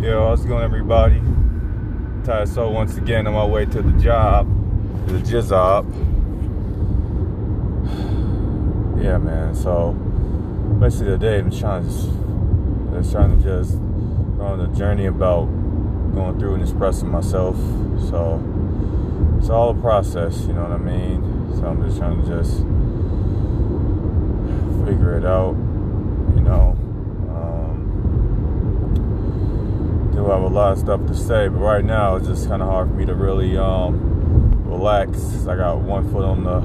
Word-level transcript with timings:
Yo, 0.00 0.28
how's 0.28 0.44
it 0.44 0.48
going, 0.48 0.62
everybody? 0.62 1.20
Ty 2.24 2.44
So 2.44 2.70
once 2.70 2.96
again 2.96 3.26
on 3.26 3.32
my 3.32 3.44
way 3.44 3.64
to 3.64 3.82
the 3.82 3.90
job, 4.00 4.46
to 5.08 5.18
the 5.18 5.42
job. 5.42 5.86
Yeah, 9.02 9.18
man. 9.18 9.56
So 9.56 9.94
basically, 10.78 11.18
today 11.18 11.40
I'm 11.40 11.50
trying 11.50 11.82
to 11.82 11.88
just, 11.90 12.10
just 12.92 13.10
trying 13.10 13.36
to 13.36 13.42
just 13.42 13.72
go 14.36 14.44
on 14.44 14.58
the 14.58 14.68
journey 14.78 15.06
about 15.06 15.46
going 16.14 16.38
through 16.38 16.54
and 16.54 16.62
expressing 16.62 17.08
myself. 17.08 17.56
So 18.08 18.40
it's 19.38 19.50
all 19.50 19.70
a 19.70 19.74
process, 19.80 20.42
you 20.42 20.52
know 20.52 20.62
what 20.62 20.72
I 20.72 20.78
mean? 20.78 21.56
So 21.56 21.66
I'm 21.66 21.82
just 21.84 21.98
trying 21.98 22.22
to 22.22 22.28
just 22.28 22.58
figure 24.86 25.18
it 25.18 25.24
out, 25.24 25.56
you 26.36 26.42
know. 26.42 26.77
Do 30.28 30.32
have 30.34 30.42
a 30.42 30.48
lot 30.48 30.72
of 30.72 30.78
stuff 30.78 31.06
to 31.06 31.14
say, 31.16 31.48
but 31.48 31.58
right 31.58 31.82
now 31.82 32.16
it's 32.16 32.26
just 32.26 32.48
kind 32.48 32.60
of 32.60 32.68
hard 32.68 32.88
for 32.88 32.94
me 32.96 33.06
to 33.06 33.14
really 33.14 33.56
um, 33.56 34.62
relax. 34.66 35.46
I 35.46 35.56
got 35.56 35.78
one 35.78 36.12
foot 36.12 36.22
on 36.22 36.44
the 36.44 36.60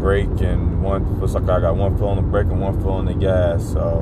brake 0.00 0.40
and 0.40 0.82
one 0.82 1.20
looks 1.20 1.34
like 1.34 1.44
I 1.44 1.60
got 1.60 1.76
one 1.76 1.96
foot 1.96 2.08
on 2.08 2.16
the 2.16 2.22
brake 2.22 2.48
and 2.48 2.60
one 2.60 2.74
foot 2.82 2.90
on 2.90 3.04
the 3.04 3.14
gas. 3.14 3.62
So 3.72 4.00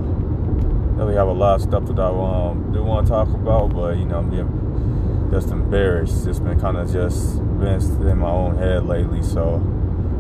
really 0.97 1.15
have 1.15 1.29
a 1.29 1.33
lot 1.33 1.57
of 1.57 1.61
stuff 1.61 1.85
that 1.89 1.99
I 1.99 2.09
um, 2.09 2.73
do 2.73 2.83
want 2.83 3.07
to 3.07 3.11
talk 3.11 3.29
about, 3.29 3.75
but 3.75 3.99
you 3.99 4.07
know 4.07 4.21
I'm 4.21 4.31
being 4.31 5.29
just 5.31 5.51
embarrassed. 5.51 6.27
It's 6.27 6.39
been 6.39 6.59
kind 6.59 6.79
of 6.79 6.91
just 6.91 7.37
been 7.59 7.83
in 8.09 8.17
my 8.17 8.31
own 8.31 8.57
head 8.57 8.87
lately, 8.87 9.23
so 9.23 9.57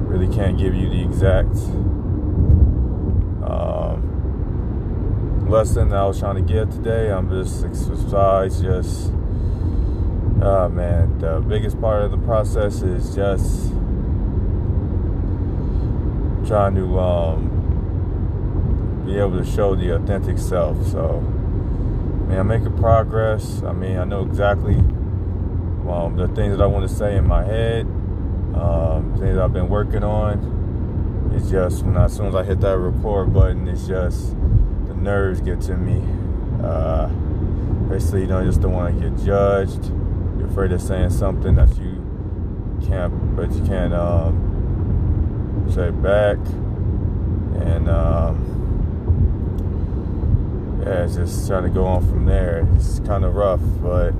really 0.04 0.28
can't 0.28 0.58
give 0.58 0.74
you 0.74 0.90
the 0.90 1.02
exact 1.02 1.56
um, 3.50 4.10
lesson 5.50 5.88
that 5.88 5.98
I 5.98 6.06
was 6.06 6.20
trying 6.20 6.36
to 6.36 6.42
get 6.42 6.70
today. 6.70 7.10
I'm 7.10 7.28
just 7.28 7.62
besides 7.62 8.60
just, 8.60 9.10
oh 10.43 10.68
man, 10.73 11.18
the 11.18 11.40
biggest 11.40 11.80
part 11.80 12.04
of 12.04 12.12
the 12.12 12.18
process 12.18 12.82
is 12.82 13.16
just 13.16 13.71
trying 16.46 16.76
to 16.76 16.98
um, 17.01 17.48
be 19.04 19.18
able 19.18 19.38
to 19.38 19.45
show 19.45 19.74
the 19.74 19.96
authentic 19.96 20.38
self. 20.38 20.87
So, 20.87 21.18
I 21.18 22.28
man, 22.28 22.38
I'm 22.38 22.46
making 22.46 22.78
progress. 22.78 23.65
I 23.65 23.73
mean, 23.73 23.98
I 23.98 24.04
know 24.04 24.24
exactly 24.24 24.76
um, 24.76 26.15
the 26.16 26.28
things 26.28 26.56
that 26.56 26.62
I 26.62 26.66
want 26.66 26.88
to 26.88 26.95
say 26.95 27.16
in 27.16 27.26
my 27.26 27.43
head, 27.45 27.87
um, 28.54 29.16
things 29.18 29.37
I've 29.37 29.52
been 29.52 29.68
working 29.68 30.04
on. 30.04 31.32
It's 31.34 31.51
just 31.51 31.82
when 31.84 31.96
I, 31.96 32.04
as 32.04 32.15
soon 32.15 32.26
as 32.26 32.37
I 32.37 32.45
hit 32.45 32.60
that 32.60 32.78
record 32.78 33.34
button, 33.34 33.66
it's 33.66 33.88
just 33.88 34.37
nerves 35.01 35.40
get 35.40 35.60
to 35.62 35.76
me. 35.76 36.02
Uh, 36.62 37.09
basically, 37.88 38.23
you 38.23 38.26
know, 38.26 38.45
just 38.45 38.60
don't 38.60 38.73
want 38.73 38.95
to 38.95 39.10
get 39.10 39.18
judged. 39.24 39.87
You're 40.38 40.48
afraid 40.48 40.73
of 40.73 40.80
saying 40.80 41.10
something 41.10 41.54
that 41.56 41.76
you 41.79 42.01
can't, 42.87 43.37
but 43.37 43.52
you 43.52 43.65
can't 43.65 43.95
um, 43.95 45.66
say 45.73 45.90
back. 45.90 46.38
And 47.66 47.88
um, 47.88 48.46
yeah, 50.84 51.04
it's 51.04 51.16
just 51.16 51.46
trying 51.48 51.65
to 51.65 51.68
go 51.71 51.84
on 51.84 52.06
from 52.09 52.26
there. 52.26 52.66
It's 52.76 53.01
kind 53.01 53.24
of 53.24 53.34
rough, 53.34 53.60
but 53.82 54.12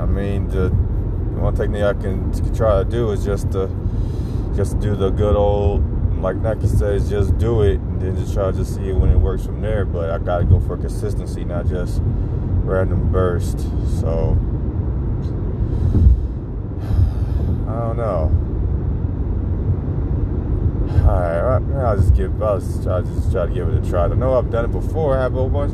I 0.00 0.06
mean, 0.06 0.48
the 0.48 0.70
one 1.40 1.54
technique 1.56 1.82
I 1.82 1.94
can 1.94 2.32
try 2.54 2.82
to 2.82 2.88
do 2.88 3.10
is 3.10 3.24
just 3.24 3.50
to 3.52 3.68
just 4.54 4.78
do 4.78 4.94
the 4.94 5.10
good 5.10 5.34
old, 5.34 5.82
like 6.22 6.36
Nike 6.36 6.68
says, 6.68 7.10
just 7.10 7.36
do 7.38 7.62
it, 7.62 7.80
and 7.80 8.00
then 8.00 8.16
just 8.16 8.32
try 8.32 8.52
to 8.52 8.64
see 8.64 8.90
it 8.90 8.96
when 8.96 9.10
it 9.10 9.18
works 9.18 9.44
from 9.44 9.60
there. 9.60 9.84
But 9.84 10.10
I 10.10 10.18
gotta 10.18 10.44
go 10.44 10.60
for 10.60 10.76
consistency, 10.76 11.44
not 11.44 11.66
just 11.66 12.00
random 12.64 13.10
burst. 13.10 13.58
So 14.00 14.38
I 17.68 17.78
don't 17.80 17.96
know. 17.96 18.30
All 21.02 21.20
right, 21.20 21.84
I'll 21.84 21.96
just 21.96 22.14
give. 22.14 22.40
I'll 22.40 22.60
just 22.60 22.84
try, 22.84 23.00
just 23.00 23.32
try 23.32 23.46
to 23.46 23.52
give 23.52 23.68
it 23.68 23.84
a 23.84 23.90
try. 23.90 24.04
I 24.04 24.08
know 24.14 24.38
I've 24.38 24.50
done 24.50 24.64
it 24.66 24.70
before. 24.70 25.18
I 25.18 25.22
have 25.22 25.34
a 25.34 25.38
whole 25.38 25.48
bunch, 25.48 25.72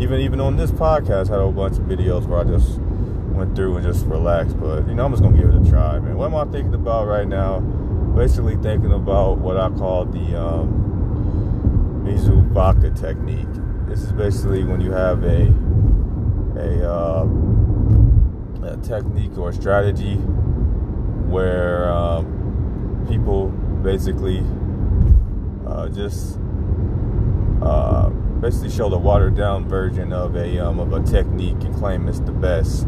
even 0.00 0.20
even 0.20 0.40
on 0.40 0.56
this 0.56 0.70
podcast, 0.70 1.30
I 1.30 1.32
had 1.32 1.40
a 1.40 1.44
whole 1.44 1.52
bunch 1.52 1.78
of 1.78 1.84
videos 1.84 2.26
where 2.26 2.40
I 2.40 2.44
just 2.44 2.78
went 3.32 3.56
through 3.56 3.76
and 3.76 3.86
just 3.86 4.04
relaxed. 4.04 4.60
But 4.60 4.86
you 4.88 4.94
know, 4.94 5.06
I'm 5.06 5.12
just 5.12 5.22
gonna 5.22 5.38
give 5.38 5.48
it 5.48 5.66
a 5.66 5.70
try, 5.70 5.98
man. 6.00 6.18
What 6.18 6.26
am 6.26 6.34
I 6.34 6.44
thinking 6.44 6.74
about 6.74 7.06
right 7.06 7.26
now? 7.26 7.62
Basically, 8.16 8.56
thinking 8.56 8.92
about 8.92 9.36
what 9.38 9.58
I 9.58 9.68
call 9.68 10.06
the 10.06 10.40
um, 10.40 12.02
Mizu 12.02 12.50
Baka 12.54 12.90
technique. 12.92 13.46
This 13.86 14.00
is 14.00 14.10
basically 14.12 14.64
when 14.64 14.80
you 14.80 14.90
have 14.90 15.22
a 15.22 15.52
a, 16.56 16.90
uh, 16.90 17.28
a 18.62 18.76
technique 18.78 19.36
or 19.36 19.52
strategy 19.52 20.14
where 21.28 21.92
um, 21.92 23.04
people 23.06 23.48
basically 23.82 24.42
uh, 25.66 25.90
just 25.90 26.38
uh, 27.60 28.08
basically 28.40 28.70
show 28.70 28.88
the 28.88 28.96
watered 28.96 29.36
down 29.36 29.68
version 29.68 30.14
of 30.14 30.36
a 30.36 30.58
um, 30.58 30.80
of 30.80 30.90
a 30.94 31.02
technique 31.02 31.62
and 31.64 31.74
claim 31.74 32.08
it's 32.08 32.20
the 32.20 32.32
best. 32.32 32.84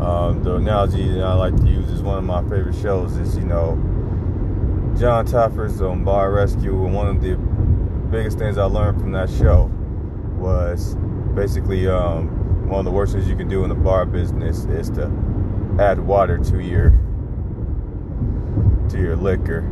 Um, 0.00 0.44
the 0.44 0.54
analogy 0.54 1.08
that 1.08 1.24
I 1.24 1.34
like 1.34 1.56
to 1.56 1.66
use 1.66 1.90
is 1.90 2.02
one 2.02 2.18
of 2.18 2.24
my 2.24 2.42
favorite 2.42 2.76
shows 2.80 3.16
is, 3.16 3.36
you 3.36 3.44
know, 3.44 3.72
Jon 4.98 5.26
Taffer's 5.26 5.82
um, 5.82 6.04
Bar 6.04 6.30
Rescue. 6.32 6.84
And 6.84 6.94
one 6.94 7.08
of 7.08 7.20
the 7.20 7.34
biggest 8.10 8.38
things 8.38 8.58
I 8.58 8.64
learned 8.64 9.00
from 9.00 9.12
that 9.12 9.28
show 9.28 9.70
was 10.38 10.94
basically 11.34 11.88
um, 11.88 12.68
one 12.68 12.78
of 12.78 12.84
the 12.84 12.90
worst 12.90 13.12
things 13.12 13.28
you 13.28 13.36
can 13.36 13.48
do 13.48 13.64
in 13.64 13.68
the 13.68 13.74
bar 13.74 14.06
business 14.06 14.64
is 14.66 14.90
to 14.90 15.10
add 15.80 15.98
water 15.98 16.38
to 16.38 16.60
your 16.60 16.90
to 18.90 19.00
your 19.00 19.16
liquor. 19.16 19.62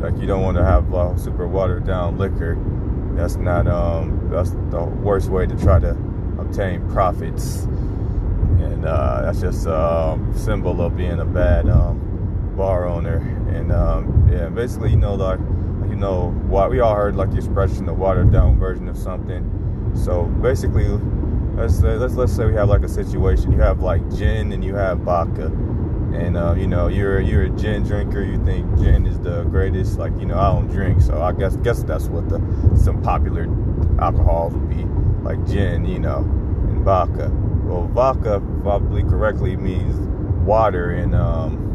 Like 0.00 0.20
you 0.20 0.26
don't 0.26 0.42
want 0.42 0.56
to 0.56 0.64
have 0.64 0.92
uh, 0.92 1.16
super 1.16 1.46
watered 1.46 1.86
down 1.86 2.18
liquor. 2.18 2.58
That's 3.14 3.36
not 3.36 3.68
um, 3.68 4.28
that's 4.30 4.50
the 4.70 4.82
worst 4.82 5.30
way 5.30 5.46
to 5.46 5.56
try 5.56 5.78
to 5.78 5.90
obtain 6.38 6.86
profits 6.90 7.66
and 8.84 8.84
uh, 8.84 9.22
that's 9.22 9.40
just 9.40 9.66
a 9.66 9.74
um, 9.74 10.36
symbol 10.36 10.80
of 10.80 10.96
being 10.96 11.20
a 11.20 11.24
bad 11.24 11.68
um, 11.68 12.03
bar 12.56 12.86
owner. 12.86 13.16
And 13.54 13.72
um, 13.72 14.28
yeah, 14.30 14.48
basically, 14.48 14.90
you 14.90 14.96
know, 14.96 15.14
like 15.14 15.40
you 15.88 15.96
know, 15.96 16.30
what 16.48 16.70
we 16.70 16.80
all 16.80 16.94
heard 16.94 17.16
like 17.16 17.30
the 17.30 17.38
expression, 17.38 17.86
the 17.86 17.94
watered 17.94 18.32
down 18.32 18.58
version 18.58 18.88
of 18.88 18.96
something. 18.96 19.92
So 19.94 20.24
basically, 20.24 20.88
let's 21.56 21.78
say, 21.78 21.96
let's 21.96 22.14
let's 22.14 22.34
say 22.34 22.46
we 22.46 22.54
have 22.54 22.68
like 22.68 22.82
a 22.82 22.88
situation. 22.88 23.52
You 23.52 23.58
have 23.58 23.80
like 23.80 24.08
gin 24.16 24.52
and 24.52 24.64
you 24.64 24.74
have 24.74 24.98
vodka, 25.00 25.46
and 25.46 26.36
uh, 26.36 26.54
you 26.54 26.66
know 26.66 26.88
you're 26.88 27.20
you're 27.20 27.44
a 27.44 27.50
gin 27.50 27.84
drinker. 27.84 28.22
You 28.22 28.44
think 28.44 28.78
gin 28.78 29.06
is 29.06 29.18
the 29.20 29.44
greatest. 29.44 29.98
Like 29.98 30.12
you 30.18 30.26
know, 30.26 30.38
I 30.38 30.52
don't 30.52 30.68
drink, 30.68 31.00
so 31.00 31.22
I 31.22 31.32
guess 31.32 31.56
guess 31.56 31.82
that's 31.82 32.06
what 32.06 32.28
the 32.28 32.40
some 32.76 33.02
popular 33.02 33.46
alcohols 34.00 34.54
would 34.54 34.68
be 34.68 34.84
like 35.22 35.46
gin, 35.46 35.84
you 35.84 36.00
know, 36.00 36.18
and 36.18 36.84
vodka 36.84 37.30
well, 37.64 37.86
vodka 37.88 38.42
probably 38.62 39.02
correctly 39.02 39.56
means 39.56 39.96
water 40.46 40.90
and 40.90 41.14
um, 41.14 41.73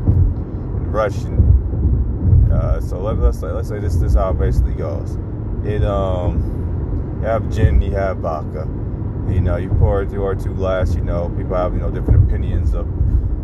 Russian. 0.89 2.50
Uh, 2.51 2.81
so 2.81 3.00
let, 3.00 3.17
us 3.19 3.39
say 3.39 3.47
let's 3.47 3.69
say 3.69 3.79
this, 3.79 3.95
this 3.95 4.11
is 4.11 4.16
how 4.16 4.31
it 4.31 4.39
basically 4.39 4.73
goes. 4.73 5.17
It 5.63 5.83
um, 5.83 7.19
you 7.22 7.27
have 7.27 7.50
gin, 7.51 7.81
you 7.81 7.91
have 7.91 8.17
vodka. 8.17 8.67
You 9.29 9.41
know, 9.41 9.57
you 9.57 9.69
pour 9.69 10.05
two 10.05 10.22
or 10.22 10.35
two 10.35 10.53
glass. 10.55 10.95
You 10.95 11.01
know, 11.01 11.29
people 11.38 11.55
have 11.55 11.73
you 11.73 11.79
know 11.79 11.91
different 11.91 12.27
opinions 12.27 12.73
of 12.73 12.88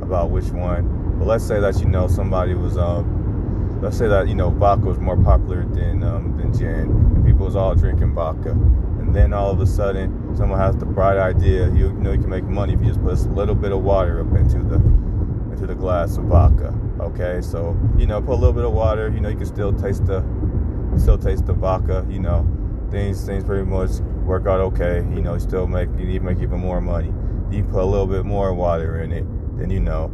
about 0.02 0.32
which 0.32 0.46
one. 0.46 1.18
But 1.20 1.28
let's 1.28 1.46
say 1.46 1.60
that 1.60 1.80
you 1.80 1.86
know 1.86 2.08
somebody 2.08 2.56
was 2.56 2.78
um, 2.78 3.80
let's 3.82 3.98
say 3.98 4.08
that 4.08 4.28
you 4.28 4.36
know 4.36 4.50
vodka 4.50 4.86
was 4.86 5.00
more 5.00 5.18
popular 5.18 5.66
than 5.66 6.04
um, 6.04 6.38
than 6.38 6.58
gin, 6.58 6.90
and 6.90 7.26
people 7.26 7.46
was 7.46 7.56
all 7.56 7.76
drinking 7.76 8.14
vodka. 8.14 8.52
And 8.52 9.14
then 9.14 9.34
all 9.34 9.52
of 9.52 9.60
a 9.60 9.68
sudden, 9.68 10.36
someone 10.36 10.60
has 10.60 10.76
the 10.78 10.86
bright 10.86 11.18
idea, 11.18 11.72
you, 11.74 11.94
know 11.94 12.12
you 12.12 12.20
can 12.20 12.30
make 12.30 12.44
money 12.44 12.74
if 12.74 12.82
you 12.82 12.88
just 12.88 13.02
put 13.04 13.20
a 13.20 13.30
little 13.32 13.54
bit 13.54 13.72
of 13.72 13.84
water 13.84 14.20
up 14.20 14.36
into 14.36 14.64
the 14.64 14.80
into 15.56 15.68
the 15.68 15.76
glass 15.76 16.18
of 16.18 16.26
vodka. 16.26 16.74
Okay, 17.00 17.42
so 17.42 17.78
you 17.98 18.08
know, 18.08 18.22
put 18.22 18.34
a 18.34 18.36
little 18.36 18.54
bit 18.54 18.66
of 18.66 18.74
water. 18.74 19.10
You 19.10 19.22
know, 19.22 19.30
you 19.30 19.38
can 19.38 19.46
still 19.46 19.74
taste 19.74 20.06
the 20.06 20.24
still 20.98 21.18
taste 21.18 21.46
the 21.46 21.54
vodka. 21.54 22.06
You 22.10 22.20
know, 22.20 22.48
things 22.92 23.26
things 23.26 23.44
pretty 23.44 23.66
much 23.66 24.00
work 24.26 24.48
out 24.48 24.60
okay. 24.60 24.98
You 25.16 25.22
know, 25.22 25.38
still 25.38 25.68
make 25.68 25.90
you 25.98 26.06
need 26.06 26.20
to 26.20 26.26
make 26.26 26.40
even 26.40 26.60
more 26.60 26.82
money. 26.82 27.14
You 27.52 27.64
put 27.64 27.82
a 27.82 27.86
little 27.86 28.08
bit 28.08 28.26
more 28.26 28.54
water 28.54 29.02
in 29.02 29.12
it, 29.12 29.26
then 29.58 29.70
you 29.70 29.80
know, 29.80 30.12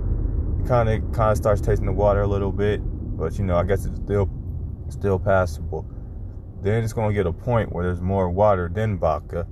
it 0.60 0.68
kind 0.68 0.90
of 0.90 1.12
kind 1.12 1.32
of 1.32 1.38
starts 1.38 1.62
tasting 1.62 1.86
the 1.86 1.94
water 1.94 2.22
a 2.22 2.28
little 2.28 2.52
bit, 2.52 2.82
but 3.18 3.38
you 3.38 3.46
know, 3.46 3.58
I 3.58 3.64
guess 3.64 3.86
it's 3.86 4.00
still 4.00 4.30
still 4.90 5.18
passable. 5.18 5.90
Then 6.62 6.84
it's 6.84 6.94
gonna 6.94 7.14
get 7.14 7.26
a 7.26 7.34
point 7.34 7.72
where 7.72 7.84
there's 7.84 8.02
more 8.02 8.30
water 8.30 8.70
than 8.72 9.00
vodka 9.00 9.48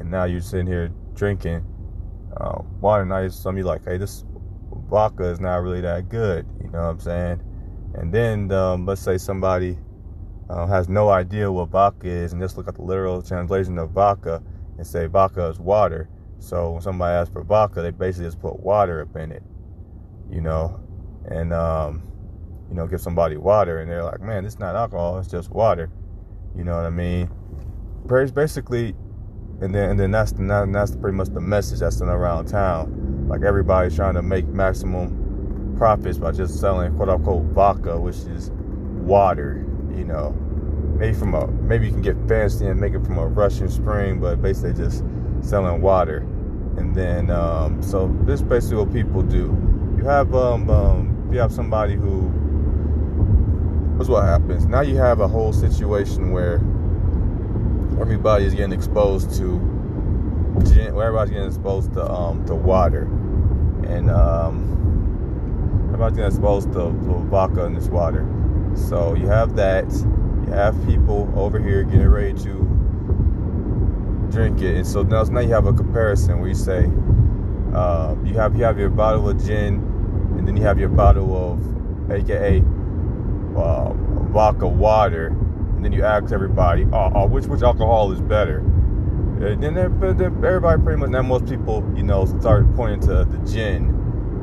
and 0.00 0.10
now 0.10 0.24
you're 0.24 0.40
sitting 0.40 0.66
here 0.66 0.90
drinking 1.14 1.64
uh, 2.36 2.62
water. 2.80 3.04
Now 3.04 3.28
some 3.28 3.56
you 3.56 3.64
like, 3.64 3.84
hey, 3.84 3.98
this 3.98 4.24
vodka 4.90 5.24
is 5.24 5.40
not 5.40 5.62
really 5.62 5.80
that 5.80 6.08
good. 6.08 6.46
You 6.62 6.70
know 6.70 6.82
what 6.82 6.90
I'm 6.90 7.00
saying? 7.00 7.40
And 7.94 8.12
then 8.12 8.52
um, 8.52 8.86
let's 8.86 9.00
say 9.00 9.16
somebody 9.16 9.78
uh, 10.50 10.66
has 10.66 10.88
no 10.88 11.08
idea 11.08 11.50
what 11.50 11.68
vodka 11.68 12.08
is 12.08 12.32
and 12.32 12.42
just 12.42 12.56
look 12.56 12.68
at 12.68 12.74
the 12.74 12.82
literal 12.82 13.22
translation 13.22 13.78
of 13.78 13.90
vodka, 13.90 14.42
and 14.76 14.86
say 14.86 15.06
vodka 15.06 15.46
is 15.46 15.58
water. 15.58 16.08
So 16.38 16.72
when 16.72 16.82
somebody 16.82 17.14
asks 17.14 17.32
for 17.32 17.44
vodka, 17.44 17.82
they 17.82 17.90
basically 17.90 18.26
just 18.26 18.40
put 18.40 18.58
water 18.60 19.02
up 19.02 19.14
in 19.16 19.30
it, 19.30 19.42
you 20.30 20.40
know, 20.40 20.80
and 21.26 21.52
um, 21.52 22.02
you 22.68 22.74
know, 22.74 22.86
give 22.86 23.00
somebody 23.00 23.36
water, 23.36 23.80
and 23.80 23.90
they're 23.90 24.04
like, 24.04 24.20
man, 24.20 24.44
it's 24.44 24.58
not 24.58 24.74
alcohol, 24.74 25.18
it's 25.18 25.28
just 25.28 25.50
water. 25.50 25.90
You 26.56 26.64
know 26.64 26.76
what 26.76 26.86
I 26.86 26.90
mean? 26.90 27.30
Basically, 28.06 28.94
and 29.60 29.74
then 29.74 29.90
and 29.90 30.00
then 30.00 30.10
that's 30.10 30.32
that's 30.32 30.96
pretty 30.96 31.16
much 31.16 31.28
the 31.28 31.40
message 31.40 31.80
that's 31.80 32.00
in 32.00 32.08
around 32.08 32.46
town. 32.46 33.19
Like 33.30 33.42
everybody's 33.42 33.94
trying 33.94 34.14
to 34.14 34.22
make 34.22 34.48
maximum 34.48 35.76
profits 35.78 36.18
by 36.18 36.32
just 36.32 36.58
selling 36.58 36.96
quote 36.96 37.08
unquote 37.08 37.44
vodka, 37.52 37.98
which 37.98 38.16
is 38.16 38.50
water. 38.50 39.64
You 39.94 40.04
know, 40.04 40.30
maybe 40.98 41.16
from 41.16 41.34
a 41.34 41.46
maybe 41.46 41.86
you 41.86 41.92
can 41.92 42.02
get 42.02 42.16
fancy 42.26 42.66
and 42.66 42.80
make 42.80 42.92
it 42.92 43.04
from 43.04 43.18
a 43.18 43.26
Russian 43.28 43.68
spring, 43.68 44.18
but 44.18 44.42
basically 44.42 44.72
just 44.72 45.04
selling 45.42 45.80
water. 45.80 46.26
And 46.76 46.92
then 46.92 47.30
um, 47.30 47.80
so 47.80 48.12
this 48.24 48.40
is 48.40 48.42
basically 48.42 48.78
what 48.78 48.92
people 48.92 49.22
do. 49.22 49.56
You 49.96 50.04
have 50.06 50.34
um, 50.34 50.68
um 50.68 51.28
you 51.30 51.38
have 51.38 51.52
somebody 51.52 51.94
who 51.94 52.22
what's 53.96 54.10
what 54.10 54.24
happens. 54.24 54.66
Now 54.66 54.80
you 54.80 54.96
have 54.96 55.20
a 55.20 55.28
whole 55.28 55.52
situation 55.52 56.32
where 56.32 56.56
everybody 58.00 58.44
is 58.44 58.54
getting 58.54 58.72
exposed 58.72 59.36
to 59.36 59.79
where 60.64 61.06
everybody's 61.06 61.30
getting 61.30 61.46
exposed 61.46 61.92
to 61.94 62.10
um 62.10 62.44
to 62.46 62.54
water. 62.54 63.02
And 63.88 64.10
um 64.10 64.66
everybody's 65.86 66.16
getting 66.16 66.30
exposed 66.30 66.72
to, 66.72 66.78
to 66.78 67.26
vodka 67.30 67.64
in 67.64 67.74
this 67.74 67.88
water. 67.88 68.26
So 68.74 69.14
you 69.14 69.26
have 69.26 69.56
that. 69.56 69.90
You 70.46 70.52
have 70.52 70.74
people 70.86 71.32
over 71.36 71.58
here 71.58 71.82
getting 71.84 72.08
ready 72.08 72.34
to 72.42 74.28
drink 74.30 74.60
it. 74.62 74.76
And 74.76 74.86
so 74.86 75.02
now, 75.02 75.22
now 75.24 75.40
you 75.40 75.52
have 75.52 75.66
a 75.66 75.72
comparison 75.72 76.38
where 76.40 76.48
you 76.48 76.54
say 76.54 76.90
uh, 77.74 78.14
you 78.24 78.34
have 78.34 78.56
you 78.56 78.64
have 78.64 78.78
your 78.78 78.90
bottle 78.90 79.28
of 79.28 79.44
gin 79.44 79.74
and 80.38 80.46
then 80.46 80.56
you 80.56 80.62
have 80.62 80.78
your 80.78 80.88
bottle 80.88 81.52
of 81.52 82.10
aka 82.10 82.58
uh, 83.56 83.92
vodka 84.32 84.66
water 84.66 85.28
and 85.28 85.84
then 85.84 85.92
you 85.92 86.04
ask 86.04 86.32
everybody, 86.32 86.86
oh 86.92 87.26
which 87.26 87.46
which 87.46 87.62
alcohol 87.62 88.12
is 88.12 88.20
better? 88.20 88.60
And 89.40 89.62
then, 89.62 89.78
everybody 89.78 90.82
pretty 90.82 91.00
much 91.00 91.08
now 91.08 91.22
most 91.22 91.46
people 91.46 91.82
you 91.96 92.02
know 92.02 92.26
start 92.26 92.74
pointing 92.76 93.00
to 93.08 93.24
the 93.24 93.38
gin, 93.50 93.86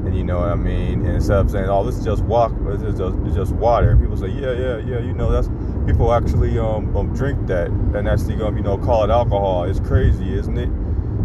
and 0.06 0.18
you 0.18 0.24
know 0.24 0.40
what 0.40 0.50
I 0.50 0.56
mean. 0.56 1.06
And 1.06 1.16
instead 1.16 1.38
of 1.38 1.52
saying, 1.52 1.70
oh, 1.70 1.84
this 1.84 1.98
is 2.00 2.04
just 2.04 2.24
walk, 2.24 2.52
this 2.66 2.82
is 2.82 2.98
just, 2.98 3.16
it's 3.26 3.36
just 3.36 3.52
water. 3.54 3.96
People 3.96 4.18
say, 4.18 4.30
yeah, 4.30 4.54
yeah, 4.54 4.78
yeah, 4.78 5.00
you 5.00 5.14
know 5.14 5.32
that's 5.32 5.50
people 5.86 6.12
actually 6.12 6.58
um, 6.58 6.98
um 6.98 7.14
drink 7.14 7.46
that 7.46 7.68
and 7.68 8.08
actually 8.08 8.42
um, 8.42 8.58
you 8.58 8.64
know 8.64 8.76
call 8.76 9.04
it 9.04 9.12
alcohol. 9.12 9.66
It's 9.66 9.80
crazy, 9.80 10.34
isn't 10.34 10.58
it? 10.58 10.70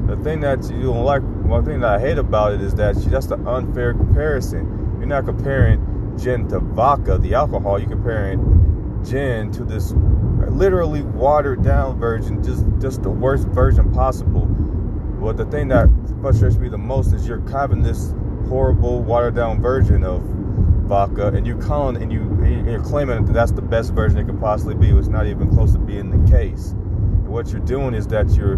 The 0.06 0.16
thing 0.22 0.40
that 0.40 0.68
you 0.70 0.82
don't 0.82 1.04
like, 1.04 1.22
one 1.22 1.64
thing 1.64 1.80
that 1.80 1.94
I 1.94 1.98
hate 1.98 2.18
about 2.18 2.52
it 2.52 2.60
is 2.60 2.74
that 2.74 2.94
that's 2.96 3.26
the 3.26 3.38
unfair 3.48 3.94
comparison. 3.94 4.96
You're 4.98 5.06
not 5.06 5.24
comparing 5.24 6.18
gin 6.18 6.46
to 6.48 6.60
vodka, 6.60 7.16
the 7.16 7.32
alcohol. 7.32 7.78
You're 7.78 7.88
comparing 7.88 8.62
gin 9.04 9.50
to 9.52 9.64
this 9.64 9.92
literally 10.48 11.02
watered 11.02 11.62
down 11.62 11.98
version, 11.98 12.42
just 12.42 12.64
just 12.80 13.02
the 13.02 13.10
worst 13.10 13.46
version 13.48 13.90
possible. 13.92 14.46
But 14.46 15.36
the 15.36 15.44
thing 15.46 15.68
that 15.68 15.88
frustrates 16.20 16.56
me 16.56 16.68
the 16.68 16.78
most 16.78 17.12
is 17.12 17.26
you're 17.26 17.46
having 17.50 17.82
this 17.82 18.14
horrible 18.48 19.02
watered 19.02 19.34
down 19.34 19.60
version 19.60 20.04
of 20.04 20.22
vodka, 20.22 21.28
and 21.28 21.46
you're 21.46 21.62
calling 21.62 22.02
and 22.02 22.12
you 22.12 22.20
you're 22.66 22.82
claiming 22.82 23.24
that 23.24 23.32
that's 23.32 23.52
the 23.52 23.62
best 23.62 23.92
version 23.92 24.18
it 24.18 24.24
could 24.24 24.40
possibly 24.40 24.74
be. 24.74 24.90
It's 24.96 25.08
not 25.08 25.26
even 25.26 25.50
close 25.50 25.72
to 25.72 25.78
being 25.78 26.10
the 26.10 26.30
case. 26.30 26.70
And 26.70 27.28
what 27.28 27.48
you're 27.50 27.60
doing 27.60 27.94
is 27.94 28.06
that 28.08 28.30
you're 28.30 28.56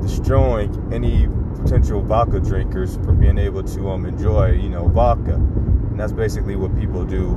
destroying 0.00 0.92
any 0.92 1.28
potential 1.60 2.02
vodka 2.02 2.40
drinkers 2.40 2.96
from 2.96 3.18
being 3.18 3.38
able 3.38 3.62
to 3.62 3.90
um, 3.90 4.06
enjoy, 4.06 4.52
you 4.52 4.68
know, 4.68 4.88
vodka. 4.88 5.34
And 5.34 5.98
that's 5.98 6.12
basically 6.12 6.56
what 6.56 6.78
people 6.78 7.04
do 7.04 7.30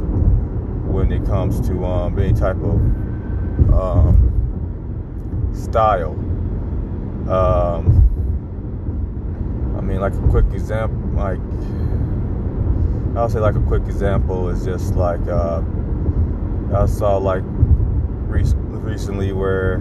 when 0.91 1.11
it 1.11 1.25
comes 1.25 1.65
to 1.67 1.85
um, 1.85 2.19
any 2.19 2.33
type 2.33 2.57
of 2.57 2.79
um, 3.73 4.31
style. 5.53 6.13
Um, 7.29 8.07
I 9.77 9.81
mean, 9.81 9.99
like 10.01 10.13
a 10.13 10.27
quick 10.29 10.45
example, 10.53 10.97
like 11.15 11.39
I'll 13.15 13.29
say, 13.29 13.39
like 13.39 13.55
a 13.55 13.61
quick 13.61 13.83
example 13.83 14.49
is 14.49 14.65
just 14.65 14.95
like 14.95 15.25
uh, 15.27 15.61
I 16.73 16.85
saw 16.85 17.17
like 17.17 17.43
re- 17.45 18.43
recently 18.67 19.33
where 19.33 19.75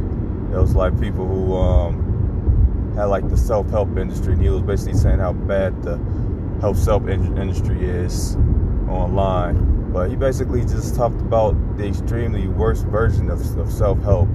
it 0.52 0.58
was 0.58 0.74
like 0.74 0.98
people 1.00 1.26
who 1.26 1.56
um, 1.56 2.92
had 2.96 3.04
like 3.04 3.28
the 3.28 3.36
self-help 3.36 3.96
industry, 3.96 4.34
and 4.34 4.42
he 4.42 4.48
was 4.48 4.62
basically 4.62 4.98
saying 4.98 5.18
how 5.18 5.32
bad 5.32 5.82
the 5.82 5.98
help 6.60 6.76
self 6.76 7.08
industry 7.08 7.84
is 7.88 8.36
online 8.88 9.69
but 9.92 10.08
he 10.08 10.16
basically 10.16 10.62
just 10.62 10.94
talked 10.94 11.20
about 11.20 11.54
the 11.76 11.86
extremely 11.86 12.48
worst 12.48 12.86
version 12.86 13.30
of, 13.30 13.40
of 13.58 13.72
self 13.72 14.00
help. 14.02 14.28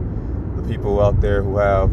The 0.56 0.64
people 0.64 1.02
out 1.02 1.22
there 1.22 1.42
who 1.44 1.58
have 1.58 1.92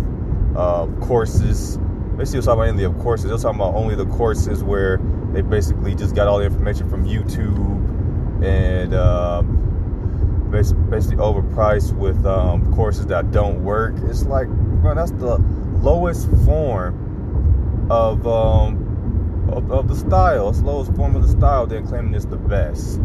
uh, 0.56 0.86
courses. 1.00 1.78
Basically, 2.16 2.38
was 2.38 2.46
talking 2.46 2.60
about 2.60 2.68
only 2.68 2.84
of 2.84 2.98
courses. 2.98 3.28
They're 3.28 3.38
talking 3.38 3.60
about 3.60 3.74
only 3.74 3.94
the 3.94 4.06
courses 4.06 4.62
where 4.62 4.98
they 5.32 5.40
basically 5.40 5.94
just 5.94 6.14
got 6.14 6.28
all 6.28 6.38
the 6.38 6.44
information 6.44 6.88
from 6.90 7.06
YouTube 7.06 8.44
and 8.44 8.94
um, 8.94 10.48
basically, 10.50 10.82
basically 10.84 11.16
overpriced 11.16 11.92
with 11.94 12.24
um, 12.26 12.72
courses 12.74 13.06
that 13.06 13.30
don't 13.30 13.64
work. 13.64 13.94
It's 14.04 14.24
like, 14.24 14.48
bro, 14.48 14.94
that's 14.94 15.12
the 15.12 15.38
lowest 15.80 16.28
form 16.44 17.88
of 17.90 18.26
um, 18.26 19.48
of, 19.50 19.70
of 19.72 19.88
the 19.88 19.96
style. 19.96 20.50
It's 20.50 20.60
the 20.60 20.66
lowest 20.66 20.94
form 20.94 21.16
of 21.16 21.22
the 21.22 21.28
style. 21.28 21.66
They're 21.66 21.82
claiming 21.82 22.14
it's 22.14 22.26
the 22.26 22.36
best. 22.36 23.00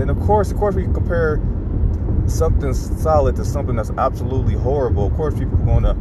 Then 0.00 0.08
of 0.08 0.18
course, 0.20 0.50
of 0.50 0.56
course, 0.56 0.74
we 0.74 0.84
compare 0.84 1.38
something 2.24 2.72
solid 2.72 3.36
to 3.36 3.44
something 3.44 3.76
that's 3.76 3.90
absolutely 3.98 4.54
horrible. 4.54 5.08
Of 5.08 5.14
course, 5.14 5.38
people 5.38 5.60
are 5.60 5.66
going 5.66 5.82
to 5.82 5.94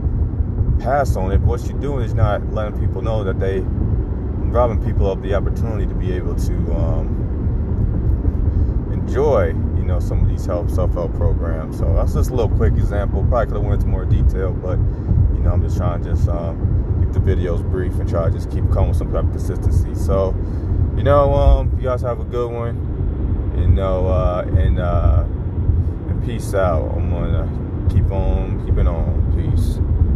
pass 0.81 1.17
on 1.17 1.33
it. 1.33 1.39
But 1.39 1.47
what 1.47 1.67
you're 1.67 1.77
doing 1.81 2.05
is 2.05 2.13
not 2.13 2.53
letting 2.53 2.79
people 2.79 3.01
know 3.01 3.25
that 3.25 3.41
they 3.41 3.59
robbing 3.59 4.81
people 4.85 5.11
of 5.11 5.21
the 5.21 5.33
opportunity 5.33 5.85
to 5.85 5.93
be 5.93 6.13
able 6.13 6.33
to 6.33 6.53
um, 6.75 7.09
enjoy, 8.93 9.47
you 9.47 9.83
know, 9.83 9.99
some 9.99 10.23
of 10.23 10.29
these 10.29 10.45
help 10.45 10.69
self-help 10.69 11.13
programs. 11.15 11.77
So 11.77 11.93
that's 11.95 12.13
just 12.13 12.29
a 12.29 12.33
little 12.33 12.55
quick 12.55 12.75
example. 12.75 13.25
Probably 13.25 13.47
could 13.47 13.55
have 13.57 13.65
went 13.65 13.81
into 13.81 13.87
more 13.87 14.05
detail, 14.05 14.53
but 14.53 14.77
you 15.35 15.41
know, 15.43 15.51
I'm 15.51 15.61
just 15.61 15.75
trying 15.75 16.01
to 16.03 16.11
just 16.11 16.29
um, 16.29 17.01
keep 17.01 17.11
the 17.11 17.19
videos 17.19 17.69
brief 17.69 17.99
and 17.99 18.09
try 18.09 18.27
to 18.27 18.31
just 18.31 18.49
keep 18.49 18.63
coming 18.71 18.91
with 18.91 18.97
some 18.97 19.11
type 19.11 19.25
of 19.25 19.31
consistency. 19.31 19.93
So, 19.93 20.33
you 20.95 21.03
know, 21.03 21.33
um, 21.33 21.75
you 21.75 21.83
guys 21.83 22.01
have 22.03 22.21
a 22.21 22.23
good 22.25 22.49
one 22.49 22.88
you 23.59 23.67
know, 23.67 24.07
uh, 24.07 24.45
and 24.57 24.79
uh, 24.79 25.23
and 26.09 26.25
peace 26.25 26.53
out. 26.53 26.91
I'm 26.95 27.09
gonna 27.09 27.89
keep 27.89 28.11
on 28.11 28.65
keeping 28.65 28.87
on. 28.87 29.19
Peace. 29.35 29.79